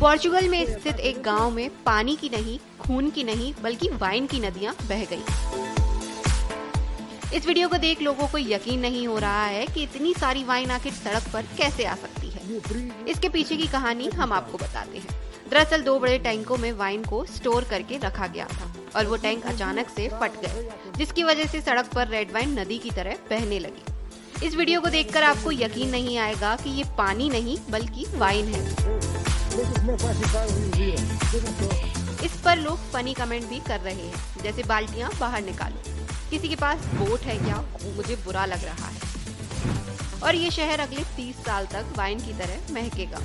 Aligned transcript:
Portugal 0.00 0.48
में 0.48 0.64
स्थित 0.66 1.00
एक 1.00 1.22
गाँव 1.22 1.50
में 1.50 1.70
पानी 1.86 2.16
की 2.16 2.28
नहीं, 2.28 2.58
खून 2.80 3.10
की 3.10 3.24
नहीं, 3.24 3.54
बल्कि 3.62 3.88
वाइन 3.88 4.26
की 4.26 4.40
नदियाँ 4.40 4.74
बह 4.82 5.04
गई। 5.04 5.22
इस 7.36 7.46
वीडियो 7.46 7.68
को 7.68 7.76
देख 7.76 8.02
लोगों 8.02 8.26
को 8.26 8.38
यकीन 8.38 8.80
नहीं 8.80 9.06
हो 9.08 9.18
रहा 9.18 9.44
है 9.44 9.66
कि 9.66 9.82
इतनी 9.82 10.14
सारी 10.14 10.44
वाइन 10.44 10.70
आखिर 10.70 10.92
सड़क 10.92 11.22
पर 11.32 11.42
कैसे 11.58 11.84
आ 11.84 11.94
सकती 11.94 12.30
है। 12.30 12.40
इसके 13.08 13.28
पीछे 13.28 13.56
की 13.56 13.66
कहानी 13.66 14.08
हम 14.08 14.32
आपको 14.32 14.58
बताते 14.58 14.98
हैं। 14.98 15.20
दरअसल 15.50 15.82
दो 15.82 15.98
बड़े 15.98 16.18
टैंकों 16.18 16.56
में 16.56 16.72
वाइन 16.72 17.04
को 17.04 17.24
स्टोर 17.24 17.64
करके 17.64 17.98
रखा 17.98 18.26
गया 18.26 18.46
था 18.46 18.74
और 18.96 19.06
वो 19.06 19.16
टैंक 19.16 19.46
अचानक 19.46 19.88
से 19.88 20.08
फट 20.08 20.40
गए 20.46 20.68
जिसकी 20.96 21.24
वजह 21.24 21.46
से 21.46 21.60
सड़क 21.60 21.90
पर 21.94 22.08
रेड 22.08 22.32
वाइन 22.32 22.58
नदी 22.60 22.78
की 22.78 22.90
तरह 22.90 23.16
बहने 23.30 23.58
लगी। 23.58 23.91
इस 24.42 24.54
वीडियो 24.54 24.80
को 24.80 24.88
देखकर 24.88 25.22
आपको 25.22 25.52
यकीन 25.52 25.88
नहीं 25.88 26.18
आएगा 26.18 26.56
कि 26.56 26.70
ये 26.70 26.84
पानी 26.98 27.28
नहीं, 27.30 27.58
बल्कि 27.70 28.06
वाइन 28.14 28.46
है। 28.46 28.62
इस 32.24 32.32
पर 32.44 32.58
लोग 32.58 32.78
फनी 32.92 33.14
कमेंट 33.14 33.48
भी 33.48 33.58
कर 33.58 33.80
रहे 33.80 33.94
हैं, 33.94 34.42
जैसे 34.42 34.62
बाल्टियाँ 34.62 35.10
बाहर 35.20 35.42
निकालो। 35.42 35.82
किसी 36.30 36.48
के 36.48 36.56
पास 36.56 36.78
बोट 36.94 37.20
है 37.20 37.38
क्या? 37.38 37.64
मुझे 37.96 38.16
बुरा 38.16 38.44
लग 38.44 38.64
रहा 38.64 38.88
है। 38.88 39.00
और 40.22 40.34
ये 40.34 40.50
शहर 40.50 40.80
अगले 40.80 41.04
30 41.16 41.36
साल 41.36 41.66
तक 41.66 41.94
वाइन 41.96 42.18
की 42.18 42.32
तरह 42.32 42.74
महकेगा। 42.74 43.18